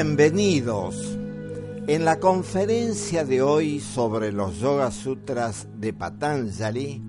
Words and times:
Bienvenidos. 0.00 1.18
En 1.88 2.04
la 2.04 2.20
conferencia 2.20 3.24
de 3.24 3.42
hoy 3.42 3.80
sobre 3.80 4.30
los 4.30 4.60
Yoga 4.60 4.92
Sutras 4.92 5.66
de 5.74 5.92
Patanjali, 5.92 7.02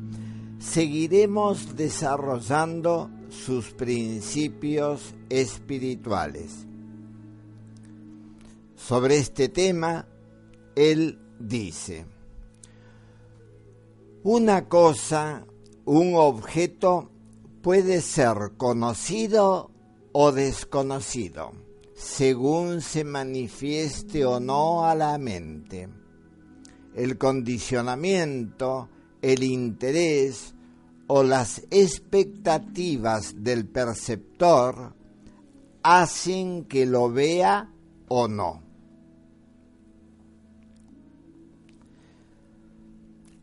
seguiremos 0.58 1.76
desarrollando 1.76 3.12
sus 3.30 3.74
principios 3.74 5.14
espirituales. 5.30 6.66
Sobre 8.76 9.20
este 9.20 9.50
tema, 9.50 10.08
él 10.76 11.20
dice, 11.38 12.08
una 14.24 14.68
cosa, 14.68 15.46
un 15.86 16.16
objeto, 16.16 17.12
puede 17.62 18.02
ser 18.02 18.54
conocido 18.58 19.70
o 20.12 20.32
desconocido 20.32 21.69
según 22.00 22.80
se 22.80 23.04
manifieste 23.04 24.26
o 24.26 24.40
no 24.40 24.86
a 24.86 24.96
la 24.96 25.18
mente. 25.18 25.90
El 26.96 27.18
condicionamiento, 27.18 28.90
el 29.22 29.44
interés 29.44 30.54
o 31.08 31.24
las 31.24 31.62
expectativas 31.70 33.44
del 33.44 33.68
perceptor 33.68 34.96
hacen 35.84 36.66
que 36.66 36.86
lo 36.86 37.12
vea 37.12 37.70
o 38.08 38.28
no. 38.30 38.64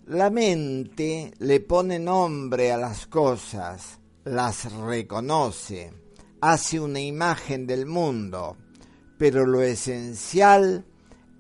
La 0.07 0.31
mente 0.31 1.35
le 1.41 1.61
pone 1.61 1.99
nombre 1.99 2.73
a 2.73 2.79
las 2.79 3.07
cosas, 3.07 3.99
las 4.25 4.73
reconoce, 4.73 6.06
hace 6.53 6.79
una 6.79 7.01
imagen 7.01 7.67
del 7.67 7.87
mundo, 7.87 8.57
pero 9.19 9.45
lo 9.45 9.63
esencial 9.63 10.87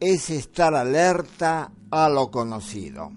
es 0.00 0.30
estar 0.30 0.74
alerta 0.74 1.70
a 1.92 2.08
lo 2.08 2.32
conocido. 2.32 3.12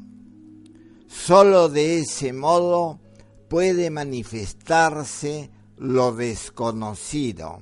Solo 1.07 1.67
de 1.67 2.01
ese 2.01 2.31
modo 2.31 2.99
puede 3.47 3.89
manifestarse 3.89 5.49
lo 5.77 6.11
desconocido. 6.11 7.59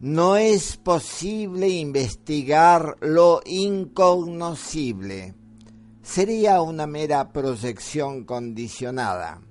No 0.00 0.36
es 0.36 0.76
posible 0.76 1.70
investigar 1.70 2.98
lo 3.00 3.40
incognoscible. 3.46 5.34
Sería 6.02 6.60
una 6.60 6.86
mera 6.86 7.32
proyección 7.32 8.24
condicionada 8.24 9.45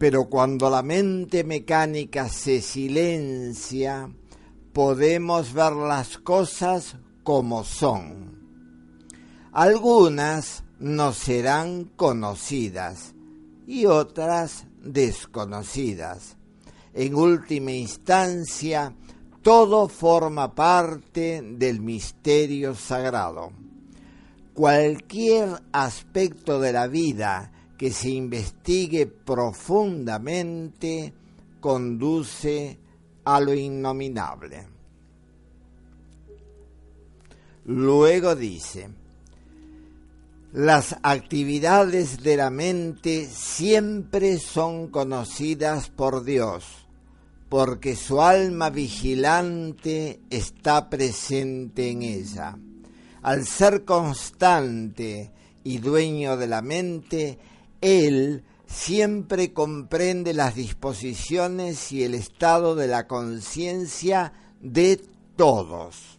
pero 0.00 0.30
cuando 0.30 0.70
la 0.70 0.82
mente 0.82 1.44
mecánica 1.44 2.30
se 2.30 2.62
silencia, 2.62 4.10
podemos 4.72 5.52
ver 5.52 5.74
las 5.74 6.16
cosas 6.16 6.96
como 7.22 7.64
son. 7.64 8.40
Algunas 9.52 10.64
no 10.78 11.12
serán 11.12 11.84
conocidas 11.96 13.14
y 13.66 13.84
otras 13.84 14.64
desconocidas. 14.82 16.38
En 16.94 17.14
última 17.14 17.72
instancia, 17.72 18.94
todo 19.42 19.86
forma 19.86 20.54
parte 20.54 21.42
del 21.42 21.82
misterio 21.82 22.74
sagrado. 22.74 23.52
Cualquier 24.54 25.60
aspecto 25.72 26.58
de 26.58 26.72
la 26.72 26.86
vida 26.86 27.52
que 27.80 27.90
se 27.92 28.10
investigue 28.10 29.06
profundamente 29.06 31.14
conduce 31.60 32.78
a 33.24 33.40
lo 33.40 33.54
innominable. 33.54 34.66
Luego 37.64 38.36
dice, 38.36 38.90
las 40.52 40.94
actividades 41.02 42.22
de 42.22 42.36
la 42.36 42.50
mente 42.50 43.26
siempre 43.26 44.38
son 44.38 44.88
conocidas 44.88 45.88
por 45.88 46.22
Dios, 46.22 46.86
porque 47.48 47.96
su 47.96 48.20
alma 48.20 48.68
vigilante 48.68 50.20
está 50.28 50.90
presente 50.90 51.88
en 51.88 52.02
ella. 52.02 52.58
Al 53.22 53.46
ser 53.46 53.86
constante 53.86 55.30
y 55.64 55.78
dueño 55.78 56.36
de 56.36 56.46
la 56.46 56.60
mente, 56.60 57.38
él 57.80 58.44
siempre 58.66 59.52
comprende 59.52 60.32
las 60.32 60.54
disposiciones 60.54 61.92
y 61.92 62.04
el 62.04 62.14
estado 62.14 62.74
de 62.74 62.86
la 62.86 63.06
conciencia 63.06 64.32
de 64.60 65.00
todos. 65.36 66.18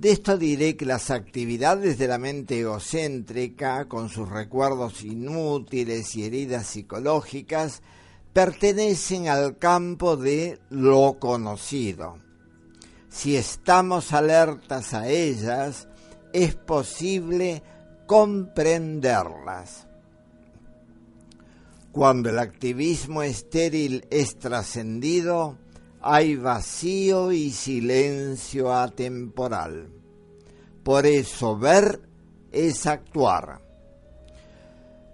De 0.00 0.12
esto 0.12 0.38
diré 0.38 0.78
que 0.78 0.86
las 0.86 1.10
actividades 1.10 1.98
de 1.98 2.08
la 2.08 2.16
mente 2.16 2.60
egocéntrica, 2.60 3.86
con 3.86 4.08
sus 4.08 4.28
recuerdos 4.30 5.02
inútiles 5.02 6.16
y 6.16 6.24
heridas 6.24 6.68
psicológicas, 6.68 7.82
pertenecen 8.32 9.28
al 9.28 9.58
campo 9.58 10.16
de 10.16 10.58
lo 10.70 11.18
conocido. 11.18 12.16
Si 13.10 13.36
estamos 13.36 14.14
alertas 14.14 14.94
a 14.94 15.06
ellas, 15.06 15.86
es 16.32 16.54
posible 16.54 17.62
comprenderlas. 18.10 19.86
Cuando 21.92 22.28
el 22.28 22.40
activismo 22.40 23.22
estéril 23.22 24.04
es 24.10 24.36
trascendido, 24.36 25.58
hay 26.00 26.34
vacío 26.34 27.30
y 27.30 27.52
silencio 27.52 28.74
atemporal. 28.74 29.92
Por 30.82 31.06
eso 31.06 31.56
ver 31.56 32.00
es 32.50 32.84
actuar. 32.88 33.60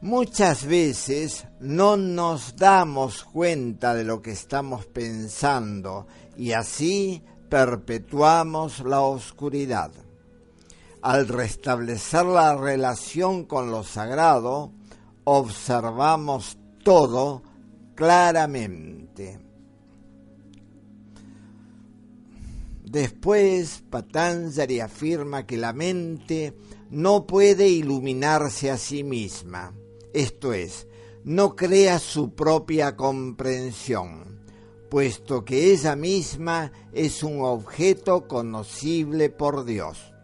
Muchas 0.00 0.64
veces 0.64 1.44
no 1.60 1.98
nos 1.98 2.56
damos 2.56 3.24
cuenta 3.24 3.92
de 3.92 4.04
lo 4.04 4.22
que 4.22 4.30
estamos 4.30 4.86
pensando 4.86 6.06
y 6.34 6.52
así 6.52 7.22
perpetuamos 7.50 8.80
la 8.80 9.02
oscuridad 9.02 9.92
al 11.06 11.28
restablecer 11.28 12.26
la 12.26 12.56
relación 12.56 13.44
con 13.44 13.70
lo 13.70 13.84
sagrado, 13.84 14.72
observamos 15.22 16.58
todo 16.82 17.44
claramente. 17.94 19.38
Después, 22.82 23.84
Patanjali 23.88 24.80
afirma 24.80 25.46
que 25.46 25.56
la 25.56 25.72
mente 25.72 26.56
no 26.90 27.24
puede 27.24 27.68
iluminarse 27.68 28.72
a 28.72 28.76
sí 28.76 29.04
misma, 29.04 29.72
esto 30.12 30.52
es, 30.54 30.88
no 31.22 31.54
crea 31.54 32.00
su 32.00 32.34
propia 32.34 32.96
comprensión, 32.96 34.40
puesto 34.90 35.44
que 35.44 35.70
ella 35.70 35.94
misma 35.94 36.72
es 36.92 37.22
un 37.22 37.42
objeto 37.42 38.26
conocible 38.26 39.30
por 39.30 39.64
Dios. 39.64 40.15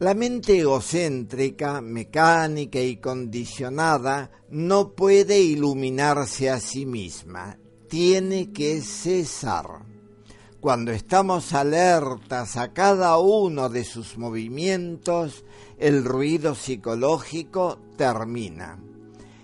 La 0.00 0.12
mente 0.12 0.58
egocéntrica, 0.58 1.80
mecánica 1.80 2.80
y 2.80 2.96
condicionada 2.96 4.28
no 4.50 4.90
puede 4.90 5.38
iluminarse 5.38 6.50
a 6.50 6.58
sí 6.58 6.84
misma, 6.84 7.56
tiene 7.88 8.50
que 8.50 8.82
cesar. 8.82 9.66
Cuando 10.60 10.90
estamos 10.90 11.52
alertas 11.52 12.56
a 12.56 12.72
cada 12.72 13.18
uno 13.18 13.68
de 13.68 13.84
sus 13.84 14.18
movimientos, 14.18 15.44
el 15.78 16.04
ruido 16.04 16.56
psicológico 16.56 17.78
termina. 17.96 18.80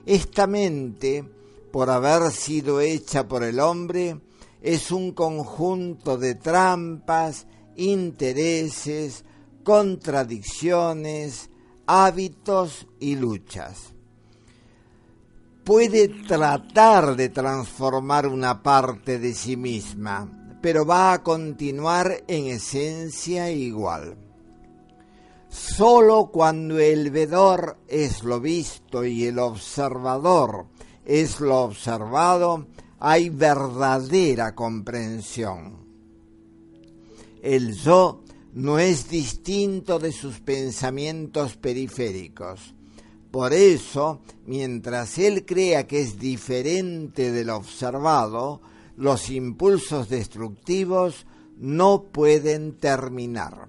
Esta 0.04 0.48
mente, 0.48 1.24
por 1.70 1.90
haber 1.90 2.32
sido 2.32 2.80
hecha 2.80 3.28
por 3.28 3.44
el 3.44 3.60
hombre, 3.60 4.20
es 4.60 4.90
un 4.90 5.12
conjunto 5.12 6.18
de 6.18 6.34
trampas, 6.34 7.46
intereses, 7.76 9.24
contradicciones, 9.64 11.50
hábitos 11.86 12.86
y 12.98 13.16
luchas. 13.16 13.94
Puede 15.64 16.08
tratar 16.08 17.16
de 17.16 17.28
transformar 17.28 18.26
una 18.26 18.62
parte 18.62 19.18
de 19.18 19.34
sí 19.34 19.56
misma, 19.56 20.58
pero 20.60 20.84
va 20.84 21.12
a 21.12 21.22
continuar 21.22 22.24
en 22.26 22.46
esencia 22.46 23.50
igual. 23.50 24.16
Solo 25.48 26.30
cuando 26.32 26.78
el 26.78 27.10
vedor 27.10 27.76
es 27.88 28.22
lo 28.22 28.40
visto 28.40 29.04
y 29.04 29.24
el 29.24 29.38
observador 29.38 30.66
es 31.04 31.40
lo 31.40 31.62
observado, 31.62 32.66
hay 33.00 33.30
verdadera 33.30 34.54
comprensión. 34.54 35.80
El 37.42 37.74
yo 37.74 38.22
no 38.54 38.78
es 38.78 39.08
distinto 39.08 39.98
de 39.98 40.12
sus 40.12 40.40
pensamientos 40.40 41.56
periféricos. 41.56 42.74
Por 43.30 43.52
eso, 43.52 44.22
mientras 44.46 45.18
él 45.18 45.46
crea 45.46 45.86
que 45.86 46.00
es 46.00 46.18
diferente 46.18 47.30
del 47.30 47.50
observado, 47.50 48.60
los 48.96 49.30
impulsos 49.30 50.08
destructivos 50.08 51.26
no 51.58 52.04
pueden 52.10 52.72
terminar. 52.78 53.68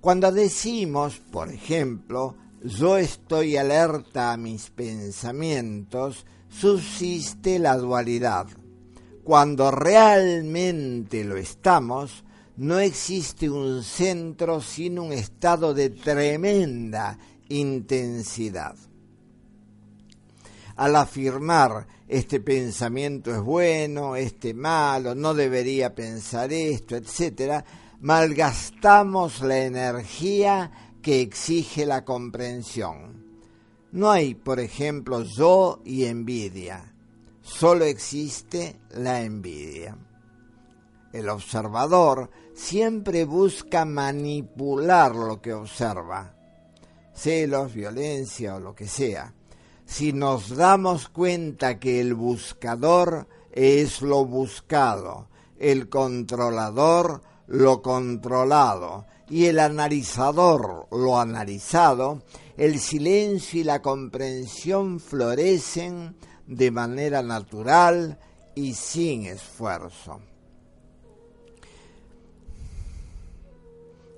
Cuando 0.00 0.32
decimos, 0.32 1.20
por 1.30 1.50
ejemplo, 1.50 2.34
yo 2.62 2.96
estoy 2.96 3.56
alerta 3.56 4.32
a 4.32 4.36
mis 4.36 4.70
pensamientos, 4.70 6.26
subsiste 6.48 7.58
la 7.58 7.76
dualidad. 7.76 8.46
Cuando 9.22 9.70
realmente 9.70 11.24
lo 11.24 11.36
estamos, 11.36 12.24
no 12.56 12.78
existe 12.78 13.50
un 13.50 13.82
centro 13.82 14.60
sin 14.60 14.98
un 14.98 15.12
estado 15.12 15.74
de 15.74 15.90
tremenda 15.90 17.18
intensidad. 17.48 18.76
Al 20.76 20.96
afirmar 20.96 21.86
este 22.08 22.40
pensamiento 22.40 23.34
es 23.34 23.40
bueno, 23.40 24.16
este 24.16 24.54
malo, 24.54 25.14
no 25.14 25.34
debería 25.34 25.94
pensar 25.94 26.52
esto, 26.52 26.96
etc., 26.96 27.64
malgastamos 28.00 29.40
la 29.40 29.58
energía 29.58 30.70
que 31.00 31.20
exige 31.20 31.86
la 31.86 32.04
comprensión. 32.04 33.24
No 33.92 34.10
hay, 34.10 34.34
por 34.34 34.58
ejemplo, 34.58 35.22
yo 35.22 35.80
y 35.84 36.04
envidia, 36.04 36.92
solo 37.40 37.84
existe 37.84 38.80
la 38.90 39.22
envidia. 39.22 39.96
El 41.12 41.28
observador 41.28 42.30
siempre 42.54 43.24
busca 43.24 43.84
manipular 43.84 45.14
lo 45.14 45.40
que 45.42 45.52
observa, 45.52 46.34
celos, 47.12 47.74
violencia 47.74 48.56
o 48.56 48.60
lo 48.60 48.74
que 48.74 48.86
sea. 48.86 49.34
Si 49.84 50.12
nos 50.12 50.56
damos 50.56 51.08
cuenta 51.08 51.78
que 51.78 52.00
el 52.00 52.14
buscador 52.14 53.26
es 53.52 54.00
lo 54.02 54.24
buscado, 54.24 55.28
el 55.58 55.88
controlador 55.88 57.22
lo 57.46 57.82
controlado 57.82 59.06
y 59.28 59.46
el 59.46 59.58
analizador 59.58 60.86
lo 60.90 61.18
analizado, 61.18 62.22
el 62.56 62.78
silencio 62.78 63.60
y 63.60 63.64
la 63.64 63.82
comprensión 63.82 65.00
florecen 65.00 66.16
de 66.46 66.70
manera 66.70 67.22
natural 67.22 68.18
y 68.54 68.74
sin 68.74 69.26
esfuerzo. 69.26 70.20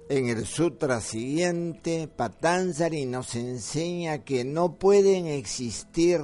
En 0.08 0.28
el 0.28 0.46
sutra 0.46 1.00
siguiente, 1.00 2.06
Patanjali 2.06 3.06
nos 3.06 3.34
enseña 3.34 4.18
que 4.18 4.44
no 4.44 4.76
pueden 4.76 5.26
existir 5.26 6.20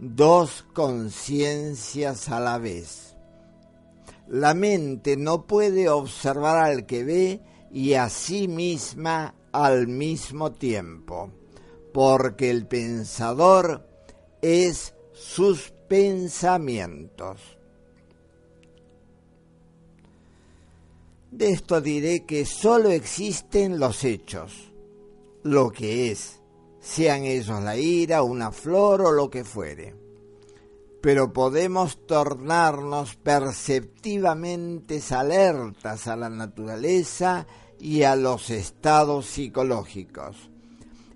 dos 0.00 0.64
conciencias 0.72 2.30
a 2.30 2.40
la 2.40 2.56
vez. 2.56 3.14
La 4.28 4.54
mente 4.54 5.18
no 5.18 5.46
puede 5.46 5.90
observar 5.90 6.56
al 6.56 6.86
que 6.86 7.04
ve 7.04 7.40
y 7.70 7.94
a 7.94 8.08
sí 8.08 8.48
misma 8.48 9.34
al 9.52 9.88
mismo 9.88 10.52
tiempo, 10.52 11.30
porque 11.92 12.48
el 12.48 12.66
pensador 12.66 13.86
es 14.40 14.94
sus 15.12 15.74
pensamientos. 15.86 17.58
De 21.32 21.48
esto 21.50 21.80
diré 21.80 22.26
que 22.26 22.44
sólo 22.44 22.90
existen 22.90 23.80
los 23.80 24.04
hechos, 24.04 24.70
lo 25.42 25.70
que 25.70 26.12
es, 26.12 26.42
sean 26.78 27.24
ellos 27.24 27.62
la 27.62 27.74
ira, 27.78 28.22
una 28.22 28.52
flor 28.52 29.00
o 29.00 29.12
lo 29.12 29.30
que 29.30 29.42
fuere. 29.42 29.94
Pero 31.00 31.32
podemos 31.32 32.06
tornarnos 32.06 33.16
perceptivamente 33.16 35.00
alertas 35.10 36.06
a 36.06 36.16
la 36.16 36.28
naturaleza 36.28 37.46
y 37.80 38.02
a 38.02 38.14
los 38.14 38.50
estados 38.50 39.24
psicológicos. 39.24 40.50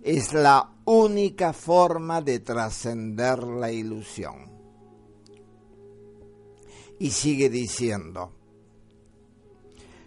Es 0.03 0.33
la 0.33 0.77
única 0.87 1.53
forma 1.53 2.23
de 2.23 2.41
trascender 2.41 3.43
la 3.43 3.71
ilusión. 3.71 4.51
Y 6.99 7.11
sigue 7.11 7.51
diciendo, 7.51 8.36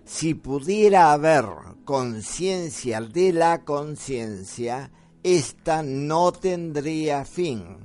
si 0.09 0.33
pudiera 0.33 1.13
haber 1.13 1.45
conciencia 1.85 2.99
de 2.99 3.31
la 3.31 3.63
conciencia, 3.63 4.89
ésta 5.21 5.83
no 5.83 6.31
tendría 6.31 7.25
fin 7.25 7.77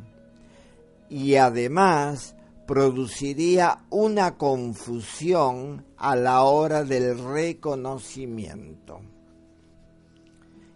y 1.11 1.35
además 1.35 2.35
produciría 2.67 3.85
una 3.91 4.39
confusión 4.39 5.85
a 5.99 6.17
la 6.17 6.45
hora 6.45 6.83
del 6.83 7.23
reconocimiento. 7.23 9.03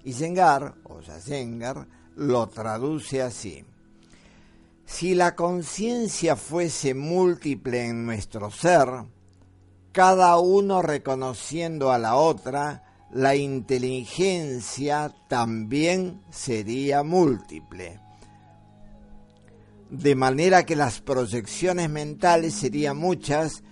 Y 0.05 0.13
Zengar, 0.13 0.75
o 0.85 1.01
Zengar, 1.01 1.89
lo 2.15 2.47
traduce 2.49 3.23
así. 3.23 3.65
Si 4.85 5.15
la 5.15 5.35
conciencia 5.35 6.37
fuese 6.37 6.93
múltiple 6.93 7.87
en 7.87 8.05
nuestro 8.05 8.51
ser, 8.51 8.89
cada 9.99 10.39
uno 10.39 10.81
reconociendo 10.81 11.91
a 11.91 11.99
la 11.99 12.15
otra, 12.15 12.85
la 13.11 13.35
inteligencia 13.35 15.13
también 15.27 16.23
sería 16.31 17.03
múltiple. 17.03 17.99
De 19.91 20.15
manera 20.15 20.65
que 20.65 20.77
las 20.77 21.01
proyecciones 21.01 21.91
mentales 21.91 22.55
serían 22.55 22.97
muchas 22.97 23.65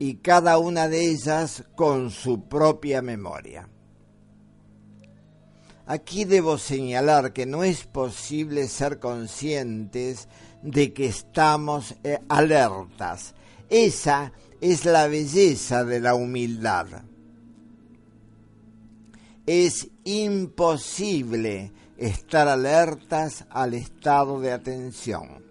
y 0.00 0.16
cada 0.16 0.58
una 0.58 0.88
de 0.88 1.12
ellas 1.12 1.62
con 1.76 2.10
su 2.10 2.48
propia 2.48 3.00
memoria. 3.00 3.68
Aquí 5.86 6.24
debo 6.24 6.58
señalar 6.58 7.32
que 7.32 7.46
no 7.46 7.62
es 7.62 7.84
posible 7.84 8.66
ser 8.66 8.98
conscientes 8.98 10.26
de 10.60 10.92
que 10.92 11.06
estamos 11.06 11.94
eh, 12.02 12.18
alertas. 12.28 13.36
Esa 13.70 14.32
es 14.60 14.84
la 14.84 15.06
belleza 15.06 15.84
de 15.84 16.00
la 16.00 16.14
humildad. 16.14 16.86
Es 19.46 19.88
imposible 20.04 21.72
estar 21.96 22.48
alertas 22.48 23.46
al 23.50 23.74
estado 23.74 24.40
de 24.40 24.52
atención. 24.52 25.42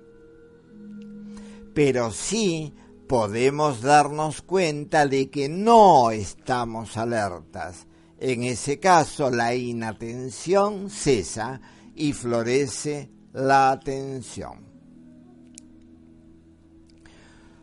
Pero 1.73 2.11
sí 2.11 2.73
podemos 3.07 3.81
darnos 3.81 4.41
cuenta 4.41 5.07
de 5.07 5.29
que 5.29 5.47
no 5.49 6.11
estamos 6.11 6.97
alertas. 6.97 7.87
En 8.19 8.43
ese 8.43 8.79
caso 8.79 9.29
la 9.29 9.55
inatención 9.55 10.89
cesa 10.89 11.61
y 11.95 12.13
florece 12.13 13.09
la 13.33 13.71
atención. 13.71 14.66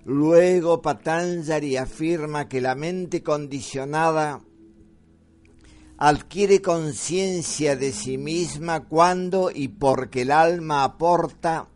Luego 0.04 0.82
Patanjali 0.82 1.78
afirma 1.78 2.46
que 2.46 2.60
la 2.60 2.74
mente 2.74 3.22
condicionada 3.22 4.42
adquiere 5.96 6.60
conciencia 6.60 7.74
de 7.76 7.92
sí 7.92 8.18
misma 8.18 8.84
cuando 8.84 9.50
y 9.50 9.68
porque 9.68 10.22
el 10.22 10.30
alma 10.30 10.84
aporta 10.84 11.68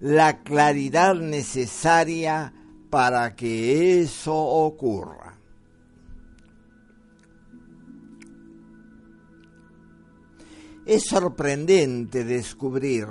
la 0.00 0.42
claridad 0.42 1.14
necesaria 1.14 2.52
para 2.90 3.34
que 3.36 4.02
eso 4.02 4.34
ocurra. 4.34 5.38
Es 10.84 11.04
sorprendente 11.04 12.24
descubrir 12.24 13.06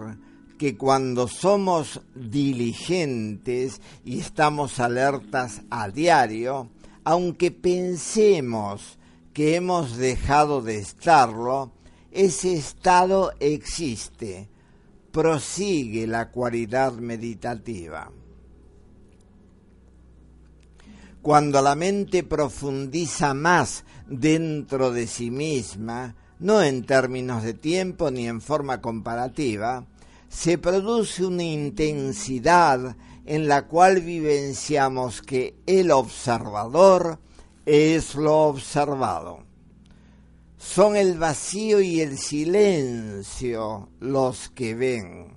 que 0.61 0.77
cuando 0.77 1.27
somos 1.27 2.01
diligentes 2.13 3.81
y 4.05 4.19
estamos 4.19 4.79
alertas 4.79 5.63
a 5.71 5.89
diario, 5.89 6.69
aunque 7.03 7.49
pensemos 7.49 8.99
que 9.33 9.55
hemos 9.55 9.97
dejado 9.97 10.61
de 10.61 10.77
estarlo, 10.77 11.71
ese 12.11 12.53
estado 12.53 13.31
existe, 13.39 14.49
prosigue 15.11 16.05
la 16.05 16.29
cualidad 16.29 16.93
meditativa. 16.93 18.11
Cuando 21.23 21.63
la 21.63 21.73
mente 21.73 22.21
profundiza 22.21 23.33
más 23.33 23.83
dentro 24.05 24.91
de 24.91 25.07
sí 25.07 25.31
misma, 25.31 26.15
no 26.37 26.61
en 26.61 26.85
términos 26.85 27.41
de 27.41 27.55
tiempo 27.55 28.11
ni 28.11 28.27
en 28.27 28.41
forma 28.41 28.79
comparativa, 28.79 29.87
se 30.31 30.57
produce 30.57 31.25
una 31.25 31.43
intensidad 31.43 32.95
en 33.25 33.49
la 33.49 33.67
cual 33.67 33.99
vivenciamos 33.99 35.21
que 35.21 35.57
el 35.65 35.91
observador 35.91 37.19
es 37.65 38.15
lo 38.15 38.43
observado. 38.43 39.43
Son 40.57 40.95
el 40.95 41.17
vacío 41.17 41.81
y 41.81 41.99
el 41.99 42.17
silencio 42.17 43.89
los 43.99 44.49
que 44.49 44.73
ven. 44.73 45.33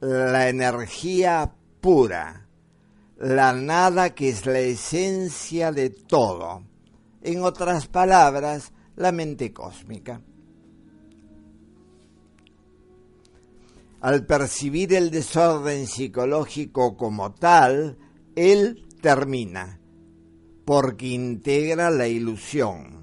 La 0.00 0.48
energía 0.48 1.54
pura, 1.80 2.48
la 3.18 3.52
nada 3.52 4.10
que 4.16 4.30
es 4.30 4.46
la 4.46 4.58
esencia 4.58 5.70
de 5.70 5.90
todo. 5.90 6.64
En 7.22 7.44
otras 7.44 7.86
palabras, 7.86 8.72
la 8.96 9.12
mente 9.12 9.52
cósmica. 9.52 10.20
Al 14.00 14.24
percibir 14.24 14.94
el 14.94 15.10
desorden 15.10 15.86
psicológico 15.86 16.96
como 16.96 17.34
tal, 17.34 17.98
él 18.34 18.86
termina, 19.02 19.78
porque 20.64 21.08
integra 21.08 21.90
la 21.90 22.08
ilusión. 22.08 23.00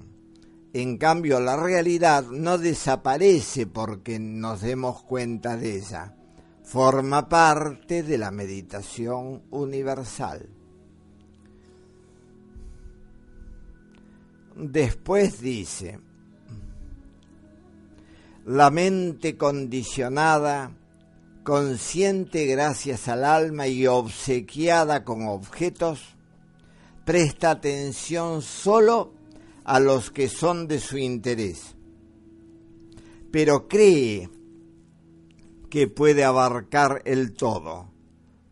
En 0.72 0.98
cambio, 0.98 1.38
la 1.38 1.56
realidad 1.56 2.24
no 2.30 2.58
desaparece 2.58 3.66
porque 3.66 4.18
nos 4.18 4.60
demos 4.60 5.04
cuenta 5.04 5.56
de 5.56 5.76
ella. 5.76 6.16
Forma 6.64 7.28
parte 7.28 8.02
de 8.02 8.18
la 8.18 8.30
meditación 8.32 9.44
universal. 9.50 10.48
Después 14.56 15.40
dice, 15.40 16.00
la 18.44 18.70
mente 18.70 19.36
condicionada 19.36 20.77
consciente 21.48 22.44
gracias 22.44 23.08
al 23.08 23.24
alma 23.24 23.68
y 23.68 23.86
obsequiada 23.86 25.02
con 25.02 25.26
objetos, 25.26 26.14
presta 27.06 27.52
atención 27.52 28.42
solo 28.42 29.14
a 29.64 29.80
los 29.80 30.10
que 30.10 30.28
son 30.28 30.68
de 30.68 30.78
su 30.78 30.98
interés, 30.98 31.74
pero 33.30 33.66
cree 33.66 34.28
que 35.70 35.88
puede 35.88 36.22
abarcar 36.22 37.00
el 37.06 37.32
todo, 37.32 37.94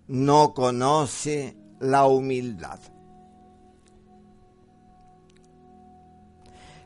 no 0.09 0.55
conoce 0.55 1.55
la 1.81 2.07
humildad. 2.07 2.81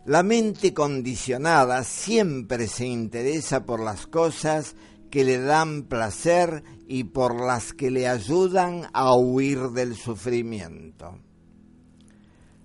La 0.06 0.24
mente 0.24 0.74
condicionada 0.74 1.84
siempre 1.84 2.66
se 2.66 2.86
interesa 2.86 3.64
por 3.64 3.78
las 3.78 4.08
cosas 4.08 4.74
que 5.10 5.24
le 5.24 5.38
dan 5.38 5.82
placer 5.84 6.62
y 6.86 7.04
por 7.04 7.40
las 7.40 7.72
que 7.72 7.90
le 7.90 8.08
ayudan 8.08 8.88
a 8.92 9.14
huir 9.14 9.70
del 9.70 9.96
sufrimiento. 9.96 11.18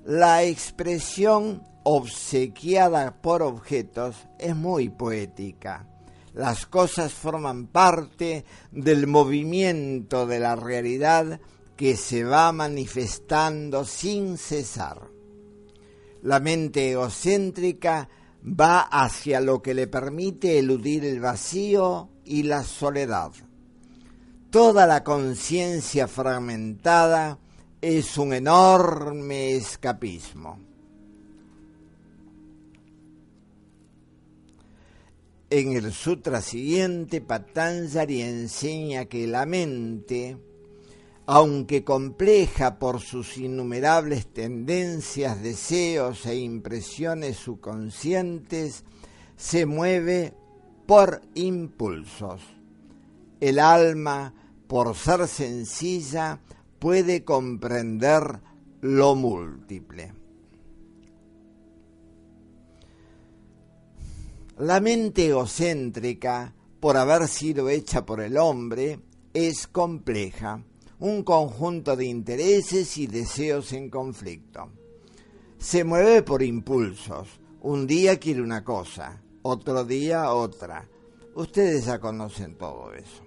La 0.05 0.43
expresión 0.43 1.63
obsequiada 1.83 3.21
por 3.21 3.41
objetos 3.41 4.15
es 4.39 4.55
muy 4.55 4.89
poética. 4.89 5.87
Las 6.33 6.65
cosas 6.65 7.13
forman 7.13 7.67
parte 7.67 8.45
del 8.71 9.07
movimiento 9.07 10.27
de 10.27 10.39
la 10.39 10.55
realidad 10.55 11.39
que 11.75 11.95
se 11.95 12.23
va 12.23 12.51
manifestando 12.51 13.85
sin 13.85 14.37
cesar. 14.37 15.09
La 16.23 16.39
mente 16.39 16.91
egocéntrica 16.91 18.09
va 18.43 18.81
hacia 18.81 19.39
lo 19.39 19.61
que 19.61 19.73
le 19.73 19.87
permite 19.87 20.59
eludir 20.59 21.05
el 21.05 21.19
vacío 21.19 22.09
y 22.25 22.44
la 22.44 22.63
soledad. 22.63 23.32
Toda 24.50 24.88
la 24.88 25.03
conciencia 25.03 26.08
fragmentada 26.08 27.39
es 27.82 28.17
un 28.17 28.34
enorme 28.34 29.55
escapismo. 29.55 30.60
En 35.50 35.74
el 35.74 35.94
sutra 35.94 36.41
siguiente, 36.41 37.22
Patanjali 37.22 38.22
enseña 38.22 39.05
que 39.05 39.27
la 39.27 39.46
mente, 39.46 40.38
aunque 41.27 41.84
compleja 41.84 42.79
por 42.79 43.00
sus 43.00 43.38
innumerables 43.38 44.25
tendencias, 44.34 45.41
deseos 45.44 46.25
e 46.25 46.38
impresiones 46.38 47.38
subconscientes, 47.38 48.84
se 49.38 49.65
mueve 49.65 50.34
por 50.86 51.22
impulsos. 51.34 52.42
El 53.39 53.60
alma, 53.60 54.34
por 54.68 54.96
ser 54.96 55.27
sencilla, 55.27 56.39
puede 56.80 57.24
comprender 57.24 58.39
lo 58.82 59.15
múltiple. 59.15 60.13
La 64.60 64.80
mente 64.80 65.27
egocéntrica, 65.27 66.54
por 66.80 66.96
haber 66.96 67.27
sido 67.27 67.70
hecha 67.70 68.06
por 68.06 68.22
el 68.22 68.38
hombre, 68.38 69.00
es 69.34 69.68
compleja, 69.68 70.63
un 71.00 71.24
conjunto 71.24 71.96
de 71.96 72.06
intereses 72.06 72.98
y 72.98 73.08
deseos 73.08 73.74
en 73.74 73.89
conflicto. 73.89 74.72
Se 75.58 75.84
mueve 75.84 76.22
por 76.22 76.42
impulsos. 76.42 77.27
Un 77.62 77.88
día 77.88 78.18
quiere 78.18 78.42
una 78.42 78.63
cosa, 78.63 79.22
otro 79.47 79.83
día 79.83 80.31
otra. 80.31 80.89
Ustedes 81.35 81.85
ya 81.85 81.99
conocen 81.99 82.55
todo 82.55 82.91
eso. 82.93 83.21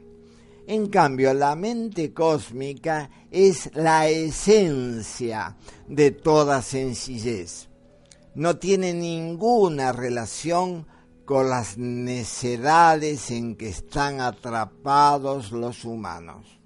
En 0.66 0.88
cambio, 0.88 1.32
la 1.32 1.54
mente 1.54 2.12
cósmica 2.12 3.08
es 3.30 3.70
la 3.74 4.08
esencia 4.08 5.56
de 5.86 6.10
toda 6.10 6.60
sencillez. 6.60 7.68
No 8.34 8.56
tiene 8.56 8.94
ninguna 8.94 9.92
relación 9.92 10.86
con 11.24 11.50
las 11.50 11.78
necedades 11.78 13.30
en 13.30 13.54
que 13.54 13.68
están 13.68 14.20
atrapados 14.20 15.52
los 15.52 15.84
humanos. 15.84 16.58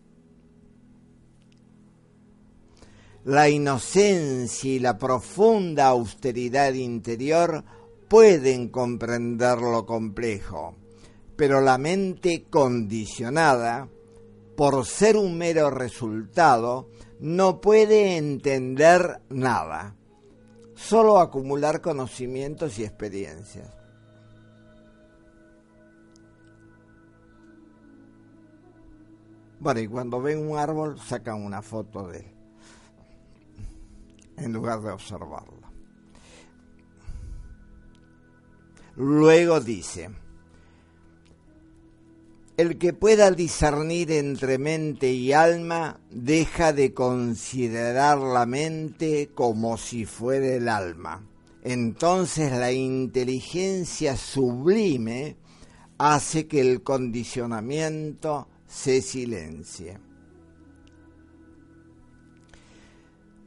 La 3.25 3.51
inocencia 3.51 4.73
y 4.73 4.79
la 4.79 4.97
profunda 4.97 5.89
austeridad 5.89 6.73
interior 6.73 7.63
pueden 8.13 8.69
comprender 8.69 9.63
lo 9.63 9.87
complejo, 9.87 10.77
pero 11.35 11.63
la 11.63 11.79
mente 11.79 12.45
condicionada, 12.51 13.89
por 14.55 14.85
ser 14.85 15.17
un 15.17 15.39
mero 15.39 15.71
resultado, 15.71 16.91
no 17.21 17.63
puede 17.63 18.19
entender 18.19 19.23
nada, 19.31 19.97
solo 20.75 21.21
acumular 21.21 21.81
conocimientos 21.81 22.79
y 22.79 22.85
experiencias. 22.85 23.71
Bueno, 29.59 29.81
y 29.81 29.89
cuando 29.89 30.21
ven 30.21 30.51
un 30.51 30.59
árbol 30.59 31.01
sacan 31.01 31.43
una 31.43 31.63
foto 31.63 32.09
de 32.09 32.19
él, 32.19 32.27
en 34.37 34.53
lugar 34.53 34.83
de 34.83 34.91
observarlo. 34.91 35.62
Luego 38.97 39.61
dice, 39.61 40.11
el 42.57 42.77
que 42.79 42.93
pueda 42.93 43.31
discernir 43.31 44.13
entre 44.13 44.59
mente 44.59 45.11
y 45.11 45.33
alma 45.33 45.99
deja 46.11 46.73
de 46.73 46.93
considerar 46.93 48.19
la 48.19 48.45
mente 48.45 49.31
como 49.35 49.79
si 49.79 50.05
fuera 50.05 50.47
el 50.47 50.69
alma. 50.69 51.27
Entonces 51.65 52.53
la 52.53 52.71
inteligencia 52.73 54.17
sublime 54.17 55.37
hace 55.97 56.47
que 56.47 56.61
el 56.61 56.83
condicionamiento 56.83 58.49
se 58.67 59.01
silencie. 59.01 59.99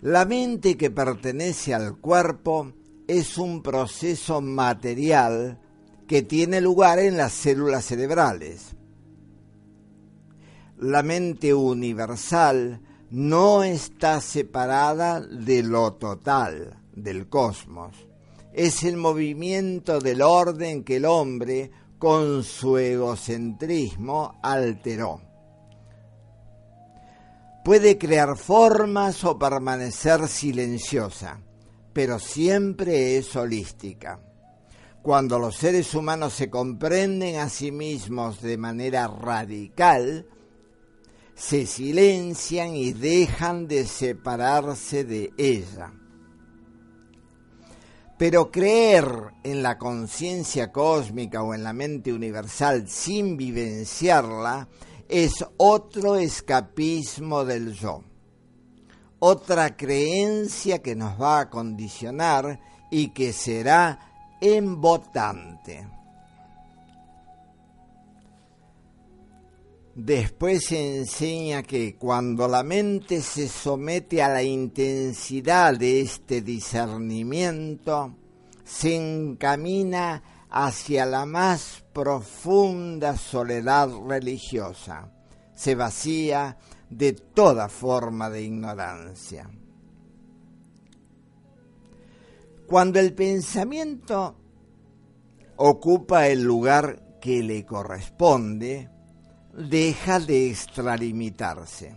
La 0.02 0.26
mente 0.26 0.78
que 0.78 0.92
pertenece 0.92 1.74
al 1.74 1.98
cuerpo 1.98 2.72
es 3.08 3.38
un 3.38 3.62
proceso 3.62 4.42
material 4.42 5.60
que 6.08 6.24
tiene 6.24 6.62
lugar 6.62 7.00
en 7.00 7.18
las 7.18 7.34
células 7.34 7.86
cerebrales. 7.86 8.76
La 10.78 11.04
mente 11.04 11.54
universal 11.54 12.82
no 13.12 13.64
está 13.64 14.22
separada 14.22 15.22
de 15.22 15.64
lo 15.64 15.94
total, 15.94 16.82
del 16.94 17.30
cosmos. 17.30 17.96
Es 18.54 18.84
el 18.84 18.98
movimiento 18.98 20.00
del 20.00 20.22
orden 20.22 20.84
que 20.84 20.98
el 20.98 21.06
hombre, 21.06 21.72
con 21.98 22.44
su 22.44 22.78
egocentrismo, 22.78 24.40
alteró. 24.42 25.22
Puede 27.64 27.98
crear 27.98 28.38
formas 28.38 29.24
o 29.24 29.40
permanecer 29.40 30.28
silenciosa 30.28 31.40
pero 31.96 32.20
siempre 32.20 33.16
es 33.16 33.34
holística. 33.38 34.20
Cuando 35.02 35.40
los 35.40 35.56
seres 35.56 35.96
humanos 35.96 36.34
se 36.34 36.50
comprenden 36.50 37.38
a 37.38 37.48
sí 37.48 37.72
mismos 37.72 38.42
de 38.42 38.58
manera 38.58 39.08
radical, 39.08 40.28
se 41.36 41.66
silencian 41.66 42.76
y 42.76 42.92
dejan 42.92 43.70
de 43.70 43.88
separarse 43.88 45.06
de 45.06 45.32
ella. 45.38 45.94
Pero 48.18 48.52
creer 48.52 49.08
en 49.46 49.64
la 49.64 49.78
conciencia 49.78 50.74
cósmica 50.74 51.44
o 51.44 51.54
en 51.54 51.64
la 51.64 51.72
mente 51.72 52.12
universal 52.12 52.90
sin 52.90 53.38
vivenciarla 53.38 54.68
es 55.08 55.46
otro 55.56 56.18
escapismo 56.18 57.46
del 57.46 57.72
yo, 57.72 58.04
otra 59.28 59.76
creencia 59.76 60.84
que 60.84 60.96
nos 60.96 61.20
va 61.20 61.40
a 61.40 61.50
condicionar 61.50 62.60
y 62.92 63.08
que 63.08 63.34
será 63.34 64.38
embotante. 64.40 65.88
Después 69.96 70.66
se 70.66 70.98
enseña 70.98 71.64
que 71.64 71.96
cuando 71.96 72.48
la 72.48 72.62
mente 72.62 73.22
se 73.22 73.48
somete 73.48 74.22
a 74.22 74.30
la 74.30 74.44
intensidad 74.44 75.76
de 75.76 76.02
este 76.02 76.42
discernimiento, 76.42 78.16
se 78.64 78.96
encamina 78.96 80.22
hacia 80.52 81.08
la 81.08 81.26
más 81.26 81.84
profunda 81.94 83.18
soledad 83.18 83.90
religiosa, 84.08 85.10
se 85.56 85.76
vacía 85.76 86.58
de 86.90 87.14
toda 87.14 87.70
forma 87.70 88.30
de 88.30 88.44
ignorancia. 88.44 89.50
Cuando 92.68 93.00
el 93.00 93.14
pensamiento 93.14 94.36
ocupa 95.58 96.28
el 96.28 96.44
lugar 96.44 97.20
que 97.22 97.42
le 97.44 97.66
corresponde, 97.66 98.90
deja 99.54 100.20
de 100.20 100.50
extralimitarse. 100.50 101.96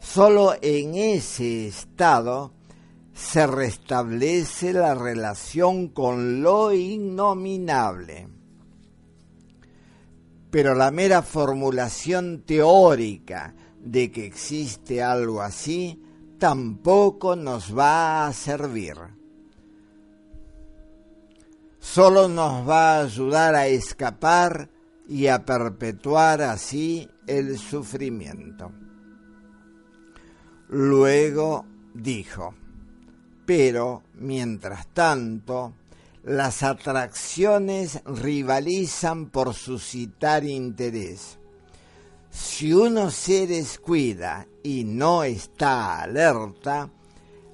Solo 0.00 0.54
en 0.60 0.94
ese 0.94 1.66
estado 1.66 2.52
se 3.12 3.46
restablece 3.46 4.72
la 4.72 4.94
relación 4.94 5.88
con 5.88 6.42
lo 6.42 6.72
innominable. 6.72 8.28
Pero 10.54 10.76
la 10.76 10.92
mera 10.92 11.20
formulación 11.22 12.42
teórica 12.46 13.56
de 13.80 14.12
que 14.12 14.24
existe 14.24 15.02
algo 15.02 15.42
así 15.42 16.00
tampoco 16.38 17.34
nos 17.34 17.76
va 17.76 18.28
a 18.28 18.32
servir. 18.32 18.94
Solo 21.80 22.28
nos 22.28 22.68
va 22.68 22.98
a 22.98 23.02
ayudar 23.02 23.56
a 23.56 23.66
escapar 23.66 24.70
y 25.08 25.26
a 25.26 25.44
perpetuar 25.44 26.40
así 26.42 27.08
el 27.26 27.58
sufrimiento. 27.58 28.70
Luego 30.68 31.66
dijo, 31.94 32.54
pero 33.44 34.04
mientras 34.20 34.86
tanto, 34.94 35.74
las 36.24 36.62
atracciones 36.62 38.00
rivalizan 38.06 39.28
por 39.30 39.54
suscitar 39.54 40.44
interés. 40.44 41.38
Si 42.30 42.72
uno 42.72 43.10
se 43.10 43.46
descuida 43.46 44.48
y 44.62 44.84
no 44.84 45.22
está 45.22 46.00
alerta, 46.00 46.90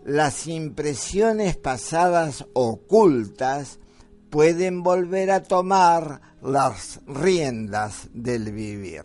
las 0.04 0.46
impresiones 0.46 1.56
pasadas 1.56 2.46
ocultas 2.54 3.78
pueden 4.30 4.82
volver 4.82 5.32
a 5.32 5.42
tomar 5.42 6.20
las 6.40 7.00
riendas 7.06 8.08
del 8.14 8.52
vivir. 8.52 9.02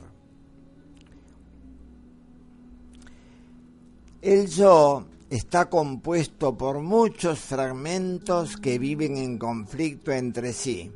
El 4.22 4.48
yo 4.48 5.06
está 5.30 5.70
compuesto 5.70 6.58
por 6.58 6.82
muchos 6.82 7.40
fragmentos 7.40 8.58
que 8.58 8.80
viven 8.80 9.18
en 9.18 9.38
conflicto 9.38 10.12
entre 10.12 10.54
sí 10.54 10.92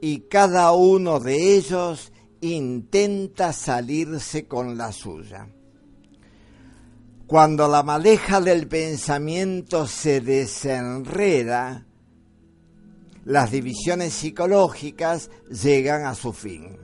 y 0.00 0.20
cada 0.20 0.72
uno 0.72 1.20
de 1.20 1.56
ellos 1.56 2.12
intenta 2.40 3.52
salirse 3.52 4.46
con 4.46 4.76
la 4.78 4.92
suya. 4.92 5.48
Cuando 7.26 7.68
la 7.68 7.82
madeja 7.82 8.40
del 8.40 8.68
pensamiento 8.68 9.86
se 9.86 10.20
desenreda, 10.20 11.84
las 13.24 13.50
divisiones 13.50 14.14
psicológicas 14.14 15.30
llegan 15.50 16.06
a 16.06 16.14
su 16.14 16.32
fin. 16.32 16.78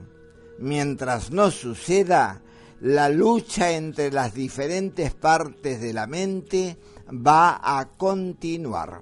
Mientras 0.59 1.31
no 1.31 1.49
suceda, 1.49 2.41
la 2.85 3.09
lucha 3.09 3.71
entre 3.71 4.11
las 4.11 4.35
diferentes 4.35 5.11
partes 5.11 5.81
de 5.81 5.91
la 5.91 6.05
mente 6.05 6.77
va 7.09 7.59
a 7.59 7.97
continuar. 7.97 9.01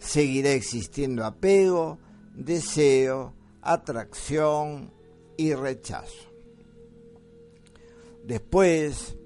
Seguirá 0.00 0.50
existiendo 0.50 1.24
apego, 1.24 2.00
deseo, 2.34 3.34
atracción 3.62 4.92
y 5.36 5.54
rechazo. 5.54 6.26
Después, 8.24 9.16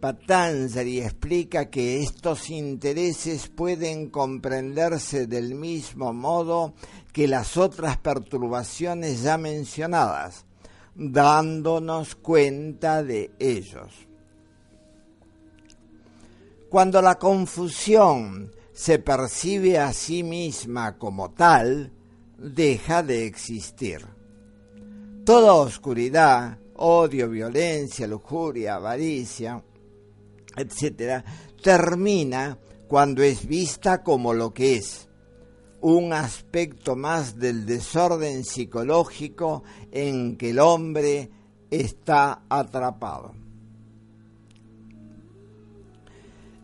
Patanjali 0.00 1.02
explica 1.02 1.68
que 1.68 2.02
estos 2.02 2.48
intereses 2.48 3.48
pueden 3.48 4.08
comprenderse 4.08 5.26
del 5.26 5.56
mismo 5.56 6.14
modo 6.14 6.72
que 7.12 7.28
las 7.28 7.58
otras 7.58 7.98
perturbaciones 7.98 9.22
ya 9.22 9.36
mencionadas, 9.36 10.46
dándonos 10.94 12.14
cuenta 12.14 13.02
de 13.02 13.30
ellos. 13.38 13.92
Cuando 16.68 17.02
la 17.02 17.16
confusión 17.16 18.52
se 18.72 18.98
percibe 18.98 19.78
a 19.78 19.92
sí 19.92 20.22
misma 20.22 20.96
como 20.96 21.30
tal, 21.30 21.92
deja 22.38 23.02
de 23.02 23.26
existir. 23.26 24.06
Toda 25.24 25.54
oscuridad, 25.54 26.58
odio, 26.76 27.28
violencia, 27.28 28.06
lujuria, 28.06 28.76
avaricia, 28.76 29.62
etcétera, 30.56 31.24
termina 31.62 32.58
cuando 32.88 33.22
es 33.22 33.46
vista 33.46 34.02
como 34.02 34.34
lo 34.34 34.52
que 34.52 34.76
es, 34.76 35.08
un 35.82 36.12
aspecto 36.12 36.96
más 36.96 37.38
del 37.38 37.66
desorden 37.66 38.44
psicológico 38.44 39.64
en 39.90 40.36
que 40.36 40.50
el 40.50 40.58
hombre 40.58 41.30
está 41.70 42.42
atrapado. 42.48 43.34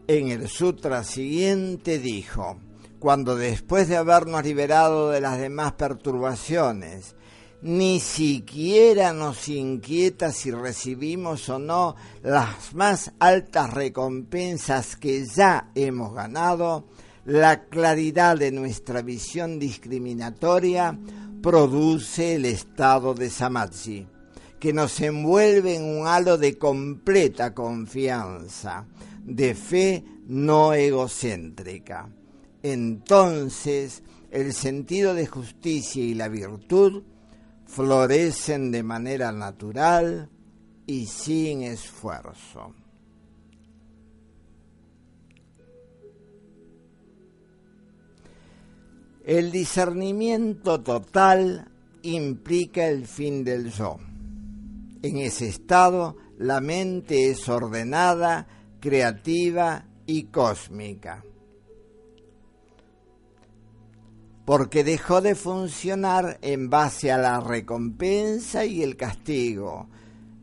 En 0.06 0.28
el 0.28 0.48
sutra 0.48 1.04
siguiente 1.04 1.98
dijo, 1.98 2.56
cuando 2.98 3.36
después 3.36 3.88
de 3.88 3.96
habernos 3.96 4.42
liberado 4.44 5.10
de 5.10 5.20
las 5.20 5.38
demás 5.38 5.72
perturbaciones 5.72 7.14
ni 7.60 7.98
siquiera 7.98 9.12
nos 9.12 9.48
inquieta 9.48 10.30
si 10.30 10.52
recibimos 10.52 11.48
o 11.48 11.58
no 11.58 11.96
las 12.22 12.72
más 12.72 13.12
altas 13.18 13.74
recompensas 13.74 14.94
que 14.96 15.26
ya 15.26 15.70
hemos 15.74 16.14
ganado, 16.14 16.84
la 17.28 17.64
claridad 17.64 18.38
de 18.38 18.50
nuestra 18.50 19.02
visión 19.02 19.58
discriminatoria 19.58 20.98
produce 21.42 22.36
el 22.36 22.46
estado 22.46 23.12
de 23.12 23.28
samadhi, 23.28 24.06
que 24.58 24.72
nos 24.72 24.98
envuelve 25.02 25.76
en 25.76 25.84
un 25.84 26.06
halo 26.06 26.38
de 26.38 26.56
completa 26.56 27.52
confianza, 27.52 28.86
de 29.22 29.54
fe 29.54 30.04
no 30.26 30.72
egocéntrica. 30.72 32.08
Entonces, 32.62 34.02
el 34.30 34.54
sentido 34.54 35.12
de 35.12 35.26
justicia 35.26 36.02
y 36.02 36.14
la 36.14 36.28
virtud 36.28 37.02
florecen 37.66 38.70
de 38.70 38.82
manera 38.82 39.32
natural 39.32 40.30
y 40.86 41.04
sin 41.04 41.60
esfuerzo. 41.60 42.72
El 49.28 49.52
discernimiento 49.52 50.80
total 50.80 51.68
implica 52.00 52.88
el 52.88 53.06
fin 53.06 53.44
del 53.44 53.70
yo. 53.70 53.98
En 55.02 55.18
ese 55.18 55.48
estado, 55.48 56.16
la 56.38 56.62
mente 56.62 57.28
es 57.28 57.46
ordenada, 57.46 58.48
creativa 58.80 59.84
y 60.06 60.24
cósmica. 60.24 61.22
porque 64.46 64.82
dejó 64.82 65.20
de 65.20 65.34
funcionar 65.34 66.38
en 66.40 66.70
base 66.70 67.12
a 67.12 67.18
la 67.18 67.38
recompensa 67.38 68.64
y 68.64 68.82
el 68.82 68.96
castigo, 68.96 69.90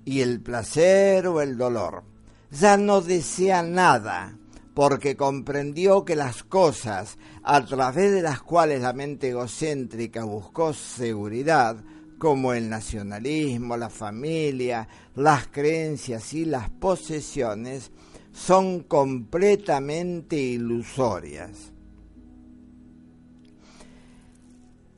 y 0.05 0.21
el 0.21 0.41
placer 0.41 1.25
o 1.25 1.41
el 1.41 1.57
dolor. 1.57 2.03
Ya 2.51 2.77
no 2.77 3.01
desea 3.01 3.63
nada, 3.63 4.37
porque 4.75 5.15
comprendió 5.15 6.03
que 6.03 6.17
las 6.17 6.43
cosas 6.43 7.17
a 7.43 7.65
través 7.65 8.11
de 8.11 8.21
las 8.21 8.41
cuales 8.41 8.81
la 8.81 8.91
mente 8.91 9.29
egocéntrica 9.29 10.25
buscó 10.25 10.73
seguridad, 10.73 11.77
como 12.19 12.53
el 12.53 12.69
nacionalismo, 12.69 13.77
la 13.77 13.89
familia, 13.89 14.87
las 15.15 15.47
creencias 15.47 16.33
y 16.33 16.43
las 16.43 16.69
posesiones, 16.69 17.91
son 18.33 18.81
completamente 18.81 20.35
ilusorias. 20.35 21.71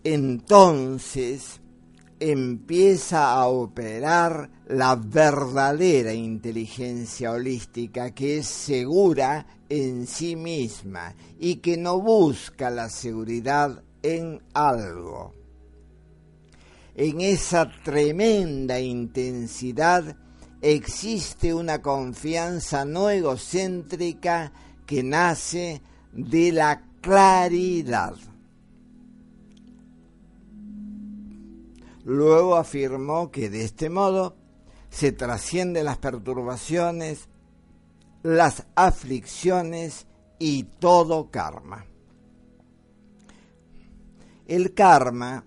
Entonces 0.03 1.61
empieza 2.19 3.31
a 3.33 3.47
operar 3.47 4.49
la 4.67 4.95
verdadera 4.95 6.13
inteligencia 6.13 7.31
holística 7.31 8.11
que 8.11 8.39
es 8.39 8.47
segura 8.47 9.45
en 9.69 10.07
sí 10.07 10.35
misma 10.35 11.15
y 11.39 11.57
que 11.57 11.77
no 11.77 12.01
busca 12.01 12.69
la 12.69 12.89
seguridad 12.89 13.83
en 14.01 14.41
algo. 14.53 15.33
En 16.95 17.21
esa 17.21 17.71
tremenda 17.83 18.79
intensidad 18.79 20.15
existe 20.61 21.53
una 21.53 21.81
confianza 21.81 22.85
no 22.85 23.09
egocéntrica 23.09 24.51
que 24.85 25.03
nace 25.03 25.81
de 26.11 26.51
la 26.51 26.81
claridad. 27.01 28.15
Luego 32.07 32.55
afirmó 32.55 33.31
que 33.31 33.49
de 33.49 33.65
este 33.65 33.89
modo 33.89 34.37
se 34.89 35.11
trascienden 35.11 35.83
las 35.83 35.97
perturbaciones, 35.97 37.27
las 38.23 38.65
aflicciones 38.75 40.07
y 40.39 40.63
todo 40.63 41.29
karma. 41.29 41.85
El 44.47 44.73
karma 44.73 45.43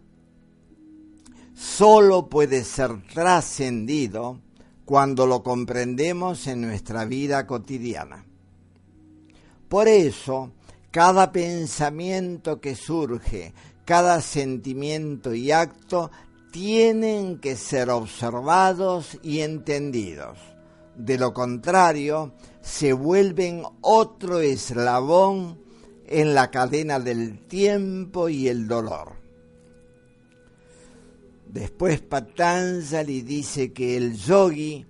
solo 1.54 2.28
puede 2.28 2.62
ser 2.64 3.06
trascendido 3.06 4.38
cuando 4.84 5.26
lo 5.26 5.42
comprendemos 5.42 6.46
en 6.46 6.60
nuestra 6.60 7.06
vida 7.06 7.46
cotidiana. 7.46 8.26
Por 9.66 9.88
eso, 9.88 10.50
cada 10.90 11.32
pensamiento 11.32 12.60
que 12.60 12.74
surge, 12.74 13.54
cada 13.86 14.20
sentimiento 14.20 15.32
y 15.32 15.52
acto 15.52 16.10
tienen 16.50 17.38
que 17.38 17.56
ser 17.56 17.90
observados 17.90 19.18
y 19.22 19.40
entendidos. 19.40 20.38
De 20.96 21.18
lo 21.18 21.32
contrario, 21.32 22.34
se 22.60 22.92
vuelven 22.92 23.62
otro 23.80 24.40
eslabón 24.40 25.60
en 26.06 26.34
la 26.34 26.50
cadena 26.50 26.98
del 26.98 27.46
tiempo 27.46 28.28
y 28.28 28.48
el 28.48 28.66
dolor. 28.66 29.12
Después 31.46 32.00
Patanjali 32.00 33.22
dice 33.22 33.72
que 33.72 33.96
el 33.96 34.16
yogi, 34.16 34.86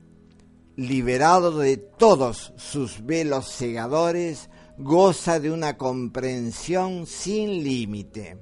liberado 0.76 1.58
de 1.58 1.76
todos 1.76 2.52
sus 2.56 3.04
velos 3.04 3.50
cegadores, 3.50 4.50
goza 4.76 5.40
de 5.40 5.50
una 5.50 5.76
comprensión 5.76 7.06
sin 7.06 7.62
límite, 7.62 8.38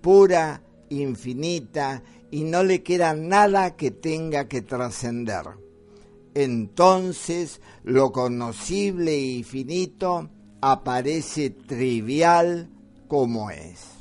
pura, 0.00 0.62
infinita 0.90 2.02
y 2.30 2.44
no 2.44 2.62
le 2.62 2.82
queda 2.82 3.14
nada 3.14 3.76
que 3.76 3.90
tenga 3.90 4.48
que 4.48 4.62
trascender. 4.62 5.46
Entonces 6.34 7.60
lo 7.84 8.12
conocible 8.12 9.16
y 9.16 9.42
finito 9.42 10.28
aparece 10.60 11.50
trivial 11.50 12.68
como 13.08 13.50
es. 13.50 13.96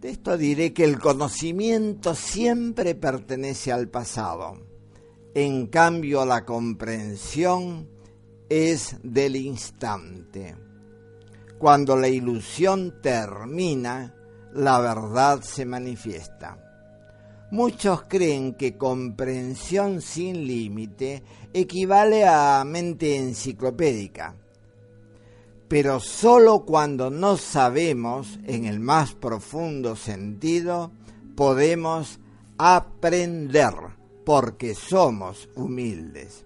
De 0.00 0.10
esto 0.10 0.36
diré 0.36 0.72
que 0.72 0.84
el 0.84 0.98
conocimiento 0.98 2.14
siempre 2.14 2.94
pertenece 2.94 3.72
al 3.72 3.88
pasado. 3.88 4.58
En 5.34 5.66
cambio, 5.66 6.24
la 6.24 6.44
comprensión 6.44 7.88
es 8.48 8.96
del 9.02 9.36
instante. 9.36 10.54
Cuando 11.58 11.96
la 11.96 12.08
ilusión 12.08 13.00
termina, 13.02 14.14
la 14.54 14.78
verdad 14.80 15.42
se 15.42 15.64
manifiesta. 15.64 16.56
Muchos 17.50 18.04
creen 18.08 18.54
que 18.54 18.76
comprensión 18.76 20.00
sin 20.00 20.46
límite 20.46 21.22
equivale 21.52 22.26
a 22.26 22.64
mente 22.64 23.16
enciclopédica, 23.16 24.34
pero 25.68 26.00
sólo 26.00 26.64
cuando 26.64 27.10
no 27.10 27.36
sabemos, 27.36 28.38
en 28.44 28.64
el 28.64 28.80
más 28.80 29.14
profundo 29.14 29.96
sentido, 29.96 30.90
podemos 31.36 32.20
aprender, 32.58 33.74
porque 34.24 34.74
somos 34.74 35.48
humildes. 35.54 36.44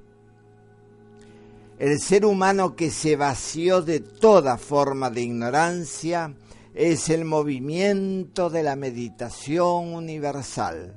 El 1.78 2.00
ser 2.00 2.24
humano 2.26 2.74
que 2.74 2.90
se 2.90 3.16
vació 3.16 3.82
de 3.82 4.00
toda 4.00 4.58
forma 4.58 5.10
de 5.10 5.22
ignorancia, 5.22 6.34
es 6.78 7.08
el 7.08 7.24
movimiento 7.24 8.50
de 8.50 8.62
la 8.62 8.76
meditación 8.76 9.94
universal, 9.94 10.96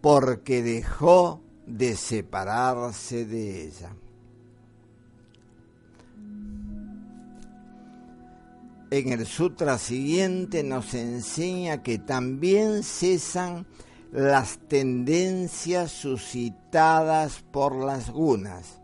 porque 0.00 0.62
dejó 0.62 1.42
de 1.66 1.96
separarse 1.96 3.26
de 3.26 3.64
ella. 3.64 3.92
En 8.92 9.08
el 9.08 9.26
sutra 9.26 9.78
siguiente 9.78 10.62
nos 10.62 10.94
enseña 10.94 11.82
que 11.82 11.98
también 11.98 12.84
cesan 12.84 13.66
las 14.12 14.58
tendencias 14.68 15.90
suscitadas 15.90 17.42
por 17.50 17.74
las 17.84 18.10
gunas 18.10 18.79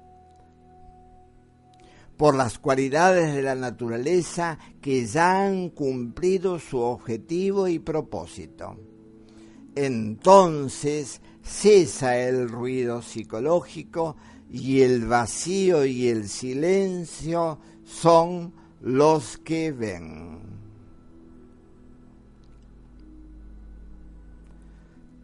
por 2.17 2.35
las 2.35 2.59
cualidades 2.59 3.35
de 3.35 3.43
la 3.43 3.55
naturaleza 3.55 4.59
que 4.81 5.07
ya 5.07 5.47
han 5.47 5.71
cumplido 5.71 6.59
su 6.59 6.79
objetivo 6.79 7.69
y 7.69 7.79
propósito. 7.79 8.77
Entonces 9.75 11.21
cesa 11.43 12.19
el 12.19 12.49
ruido 12.49 13.03
psicológico 13.03 14.17
y 14.51 14.81
el 14.81 15.07
vacío 15.07 15.85
y 15.85 16.09
el 16.09 16.29
silencio 16.29 17.59
son 17.85 18.55
los 18.81 19.37
que 19.39 19.73
ven. 19.73 20.41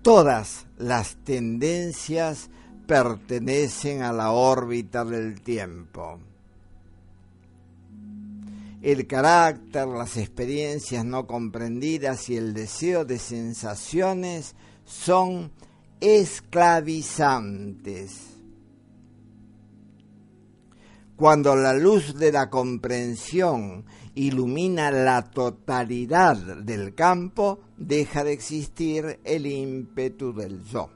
Todas 0.02 0.66
las 0.76 1.16
tendencias 1.24 2.50
pertenecen 2.86 4.02
a 4.02 4.12
la 4.12 4.32
órbita 4.32 5.04
del 5.04 5.40
tiempo 5.40 6.18
el 8.82 9.06
carácter, 9.06 9.86
las 9.86 10.16
experiencias 10.16 11.04
no 11.04 11.28
comprendidas 11.28 12.28
y 12.28 12.36
el 12.36 12.52
deseo 12.52 13.04
de 13.04 13.20
sensaciones 13.20 14.56
son 14.84 15.52
esclavizantes. 16.00 18.30
Cuando 21.14 21.54
la 21.54 21.74
luz 21.74 22.18
de 22.18 22.32
la 22.32 22.50
comprensión 22.50 23.84
ilumina 24.16 24.90
la 24.90 25.30
totalidad 25.30 26.36
del 26.36 26.96
campo, 26.96 27.60
deja 27.76 28.24
de 28.24 28.32
existir 28.32 29.20
el 29.22 29.46
ímpetu 29.46 30.32
del 30.32 30.60
yo. 30.64 30.90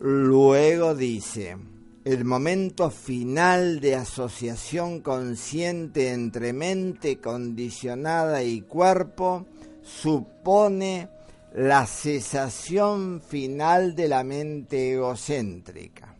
Luego 0.00 0.96
dice, 0.96 1.56
el 2.04 2.24
momento 2.24 2.90
final 2.90 3.80
de 3.80 3.96
asociación 3.96 5.00
consciente 5.00 6.12
entre 6.12 6.52
mente 6.52 7.18
condicionada 7.18 8.42
y 8.42 8.62
cuerpo 8.62 9.46
supone 9.82 11.08
la 11.54 11.86
cesación 11.86 13.20
final 13.20 13.94
de 13.94 14.08
la 14.08 14.22
mente 14.24 14.92
egocéntrica. 14.92 16.14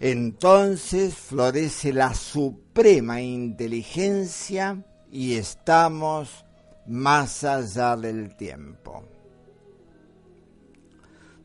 Entonces 0.00 1.14
florece 1.14 1.92
la 1.92 2.14
suprema 2.14 3.20
inteligencia 3.20 4.82
y 5.10 5.34
estamos 5.34 6.46
más 6.86 7.44
allá 7.44 7.96
del 7.96 8.34
tiempo. 8.34 9.09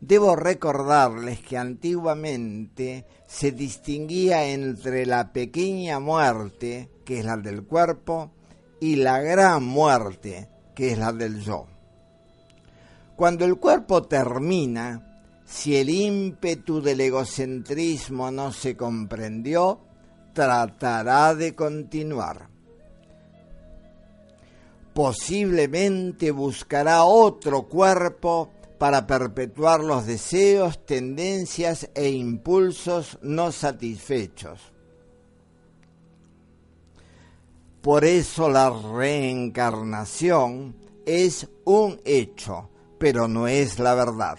Debo 0.01 0.36
recordarles 0.36 1.39
que 1.39 1.58
antiguamente 1.58 3.05
se 3.27 3.51
distinguía 3.51 4.45
entre 4.45 5.05
la 5.05 5.31
pequeña 5.31 5.99
muerte, 5.99 6.89
que 7.03 7.19
es 7.19 7.25
la 7.25 7.38
del 7.38 7.63
cuerpo, 7.63 8.31
y 8.79 8.97
la 8.97 9.19
gran 9.19 9.63
muerte, 9.63 10.49
que 10.75 10.91
es 10.91 10.97
la 10.97 11.12
del 11.12 11.41
yo. 11.41 11.67
Cuando 13.15 13.45
el 13.45 13.58
cuerpo 13.58 14.03
termina, 14.03 15.15
si 15.45 15.75
el 15.77 15.89
ímpetu 15.89 16.81
del 16.81 17.01
egocentrismo 17.01 18.29
no 18.31 18.51
se 18.51 18.75
comprendió, 18.75 19.79
tratará 20.34 21.34
de 21.34 21.55
continuar. 21.55 22.49
Posiblemente 24.93 26.31
buscará 26.31 27.05
otro 27.05 27.63
cuerpo 27.63 28.51
para 28.86 29.08
perpetuar 29.08 29.80
los 29.80 30.06
deseos, 30.06 30.86
tendencias 30.86 31.89
e 31.95 32.10
impulsos 32.10 33.17
no 33.24 33.52
satisfechos. 33.52 34.62
Por 37.82 38.06
eso 38.06 38.48
la 38.48 38.69
reencarnación 38.69 40.76
es 41.04 41.50
un 41.63 42.00
hecho, 42.06 42.69
pero 43.00 43.28
no 43.28 43.48
es 43.48 43.80
la 43.80 43.95
verdad. 43.95 44.38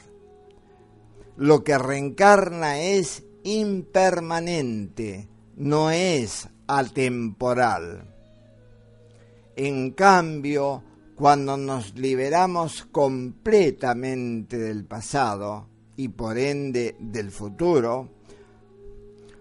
Lo 1.36 1.64
que 1.64 1.76
reencarna 1.76 2.78
es 2.78 3.24
impermanente, 3.42 5.28
no 5.56 5.90
es 5.90 6.48
atemporal. 6.68 8.14
En 9.56 9.90
cambio, 9.90 10.84
cuando 11.16 11.56
nos 11.56 11.94
liberamos 11.94 12.84
completamente 12.92 14.58
del 14.58 14.84
pasado 14.84 15.66
y 15.96 16.08
por 16.08 16.36
ende 16.36 16.94
del 17.00 17.30
futuro, 17.30 18.10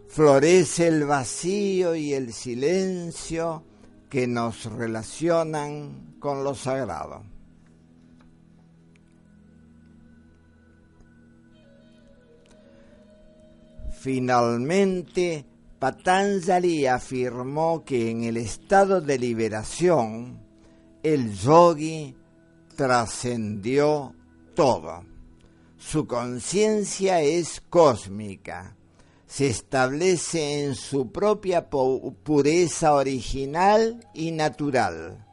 florece 0.08 0.88
el 0.88 1.04
vacío 1.04 1.94
y 1.94 2.14
el 2.14 2.32
silencio 2.32 3.64
que 4.10 4.26
nos 4.26 4.72
relacionan 4.72 6.16
con 6.18 6.46
lo 6.46 6.56
sagrado. 6.56 7.24
Finalmente, 14.00 15.44
Patanjali 15.78 16.86
afirmó 16.86 17.84
que 17.84 18.12
en 18.12 18.24
el 18.24 18.38
estado 18.38 19.02
de 19.02 19.18
liberación, 19.18 20.45
el 21.06 21.34
yogi 21.36 22.16
trascendió 22.76 24.16
todo. 24.56 25.04
Su 25.78 26.08
conciencia 26.08 27.22
es 27.22 27.62
cósmica, 27.70 28.76
se 29.28 29.46
establece 29.48 30.64
en 30.64 30.74
su 30.74 31.12
propia 31.12 31.70
pureza 31.70 32.96
original 32.96 34.04
y 34.16 34.32
natural, 34.32 35.24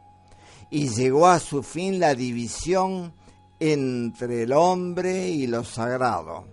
y 0.70 0.90
llegó 0.90 1.26
a 1.26 1.40
su 1.40 1.62
fin 1.62 1.98
la 1.98 2.14
división 2.14 3.14
entre 3.58 4.42
el 4.42 4.52
hombre 4.52 5.30
y 5.30 5.46
lo 5.46 5.64
sagrado. 5.64 6.44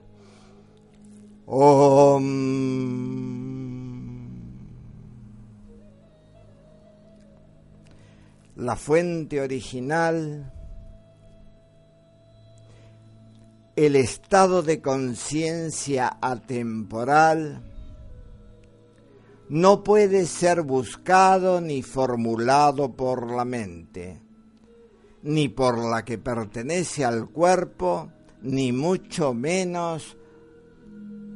La 8.59 8.75
fuente 8.75 9.39
original, 9.39 10.51
el 13.77 13.95
estado 13.95 14.61
de 14.61 14.81
conciencia 14.81 16.17
atemporal, 16.21 17.63
no 19.47 19.81
puede 19.81 20.25
ser 20.25 20.61
buscado 20.63 21.61
ni 21.61 21.81
formulado 21.81 22.91
por 22.97 23.31
la 23.31 23.45
mente, 23.45 24.21
ni 25.23 25.47
por 25.47 25.77
la 25.77 26.03
que 26.03 26.17
pertenece 26.17 27.05
al 27.05 27.29
cuerpo, 27.29 28.11
ni 28.41 28.73
mucho 28.73 29.33
menos 29.33 30.17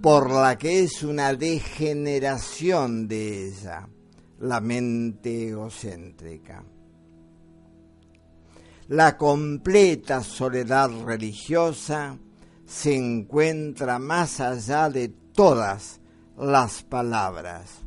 por 0.02 0.30
la 0.30 0.58
que 0.58 0.84
es 0.84 1.04
una 1.04 1.34
degeneración 1.34 3.08
de 3.08 3.48
ella, 3.48 3.88
la 4.40 4.60
mente 4.60 5.48
egocéntrica 5.48 6.66
la 8.88 9.18
completa 9.18 10.22
soledad 10.22 10.90
religiosa 11.06 12.18
se 12.66 12.96
encuentra 12.96 14.00
más 14.00 14.40
allá 14.40 14.90
de 14.90 15.10
todas 15.10 16.02
las 16.38 16.84
palabras. 16.84 17.82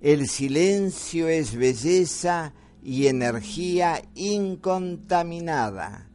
El 0.00 0.28
silencio 0.28 1.28
es 1.28 1.54
belleza 1.54 2.54
y 2.82 3.06
energía 3.06 4.02
incontaminada, 4.14 6.08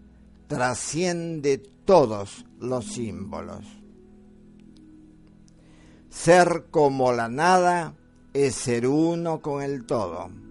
trasciende 0.48 1.60
todos 1.86 2.46
los 2.60 2.86
símbolos. 2.86 3.63
Ser 6.10 6.65
como 6.72 7.12
la 7.12 7.30
nada 7.30 7.96
es 8.34 8.56
ser 8.56 8.88
uno 8.88 9.41
con 9.41 9.62
el 9.62 9.86
todo 9.86 10.44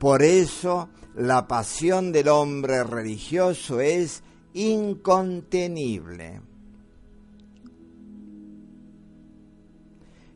por 0.00 0.22
eso 0.22 0.88
la 1.14 1.46
pasión 1.46 2.10
del 2.10 2.28
hombre 2.28 2.82
religioso 2.84 3.80
es 3.80 4.22
incontenible. 4.54 6.40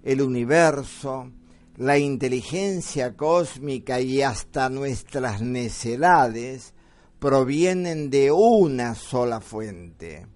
El 0.02 0.20
universo, 0.20 1.30
la 1.78 1.96
inteligencia 1.96 3.16
cósmica 3.16 4.02
y 4.02 4.20
hasta 4.20 4.68
nuestras 4.68 5.40
necedades 5.40 6.74
provienen 7.18 8.10
de 8.10 8.30
una 8.32 8.94
sola 8.94 9.40
fuente. 9.40 10.26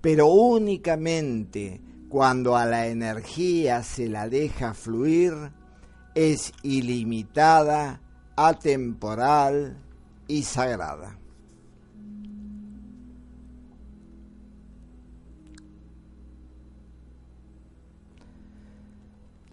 Pero 0.00 0.28
únicamente 0.28 1.80
cuando 2.08 2.56
a 2.56 2.66
la 2.66 2.86
energía 2.86 3.82
se 3.82 4.08
la 4.08 4.28
deja 4.28 4.74
fluir, 4.74 5.50
es 6.14 6.52
ilimitada, 6.62 8.00
atemporal 8.36 9.76
y 10.28 10.42
sagrada. 10.42 11.18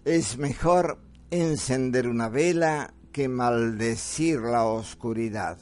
Es 0.04 0.38
mejor 0.38 0.98
encender 1.30 2.08
una 2.08 2.28
vela 2.28 2.94
que 3.12 3.28
maldecir 3.28 4.40
la 4.40 4.64
oscuridad. 4.64 5.58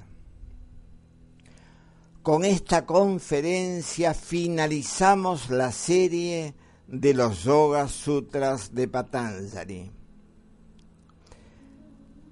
Con 2.23 2.45
esta 2.45 2.87
conferencia 2.87 4.15
finalizamos 4.15 5.51
la 5.51 5.73
serie 5.73 6.55
de 6.87 7.15
los 7.15 7.45
Yoga 7.45 7.89
Sutras 7.89 8.75
de 8.75 8.87
Patanjali 8.87 9.98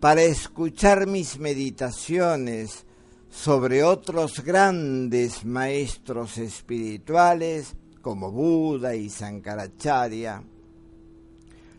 para 0.07 0.23
escuchar 0.23 1.09
mis 1.09 1.41
meditaciones 1.41 2.87
sobre 3.29 3.83
otros 3.83 4.45
grandes 4.45 5.45
maestros 5.45 6.39
espirituales 6.39 7.75
como 8.03 8.31
Buda 8.31 8.95
y 8.95 9.11
Sankaracharya, 9.11 10.45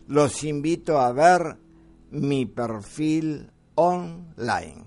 los 0.08 0.44
invito 0.44 1.00
a 1.00 1.10
ver 1.12 1.56
mi 2.10 2.44
perfil 2.44 3.50
online. 3.76 4.84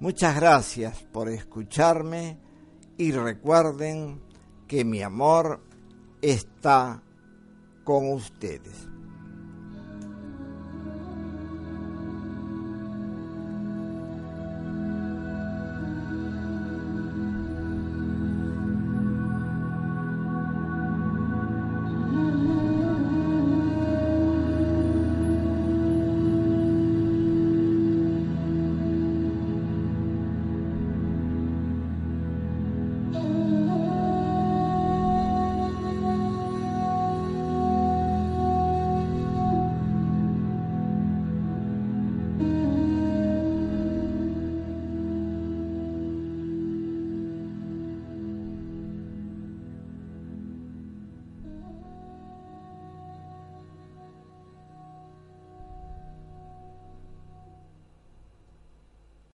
Muchas 0.00 0.34
gracias 0.34 1.04
por 1.12 1.28
escucharme 1.28 2.36
y 2.98 3.12
recuerden 3.12 4.20
que 4.66 4.84
mi 4.84 5.02
amor 5.02 5.60
está 6.20 7.00
con 7.84 8.12
ustedes. 8.12 8.88